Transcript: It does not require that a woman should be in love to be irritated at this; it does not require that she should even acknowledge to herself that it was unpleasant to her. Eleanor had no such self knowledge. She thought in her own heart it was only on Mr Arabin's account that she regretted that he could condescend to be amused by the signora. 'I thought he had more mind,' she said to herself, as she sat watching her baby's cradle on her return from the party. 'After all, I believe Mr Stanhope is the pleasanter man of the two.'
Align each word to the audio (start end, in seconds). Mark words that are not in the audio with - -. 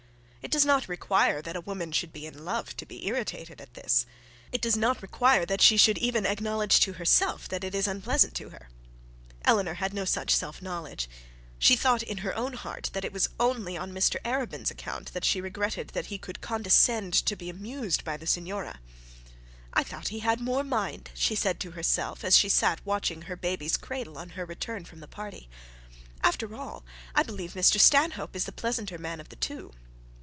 It 0.43 0.49
does 0.49 0.65
not 0.65 0.89
require 0.89 1.39
that 1.43 1.55
a 1.55 1.61
woman 1.61 1.91
should 1.91 2.11
be 2.11 2.25
in 2.25 2.43
love 2.43 2.75
to 2.77 2.85
be 2.85 3.05
irritated 3.07 3.61
at 3.61 3.75
this; 3.75 4.07
it 4.51 4.59
does 4.59 4.75
not 4.75 5.03
require 5.03 5.45
that 5.45 5.61
she 5.61 5.77
should 5.77 5.99
even 5.99 6.25
acknowledge 6.25 6.79
to 6.79 6.93
herself 6.93 7.47
that 7.49 7.63
it 7.63 7.75
was 7.75 7.87
unpleasant 7.87 8.33
to 8.37 8.49
her. 8.49 8.67
Eleanor 9.45 9.75
had 9.75 9.93
no 9.93 10.03
such 10.03 10.35
self 10.35 10.59
knowledge. 10.59 11.07
She 11.59 11.75
thought 11.75 12.01
in 12.01 12.17
her 12.17 12.35
own 12.35 12.53
heart 12.53 12.89
it 12.95 13.13
was 13.13 13.29
only 13.39 13.77
on 13.77 13.93
Mr 13.93 14.15
Arabin's 14.25 14.71
account 14.71 15.13
that 15.13 15.23
she 15.23 15.39
regretted 15.39 15.89
that 15.89 16.07
he 16.07 16.17
could 16.17 16.41
condescend 16.41 17.13
to 17.13 17.35
be 17.35 17.47
amused 17.49 18.03
by 18.03 18.17
the 18.17 18.27
signora. 18.27 18.79
'I 19.73 19.83
thought 19.83 20.07
he 20.07 20.19
had 20.19 20.41
more 20.41 20.63
mind,' 20.63 21.11
she 21.13 21.35
said 21.35 21.59
to 21.59 21.71
herself, 21.71 22.25
as 22.25 22.35
she 22.35 22.49
sat 22.49 22.83
watching 22.83 23.21
her 23.23 23.35
baby's 23.37 23.77
cradle 23.77 24.17
on 24.17 24.29
her 24.29 24.43
return 24.43 24.85
from 24.85 25.01
the 25.01 25.07
party. 25.07 25.49
'After 26.23 26.55
all, 26.55 26.83
I 27.13 27.21
believe 27.21 27.53
Mr 27.53 27.79
Stanhope 27.79 28.35
is 28.35 28.45
the 28.45 28.51
pleasanter 28.51 28.97
man 28.97 29.19
of 29.21 29.29
the 29.29 29.35
two.' 29.35 29.71